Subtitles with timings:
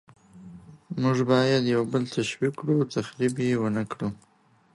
[1.01, 4.07] موږ باید یو بل تشویق کړو، تخریب ونکړو.